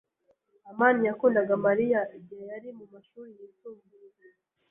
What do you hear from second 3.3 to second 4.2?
yisumbuye.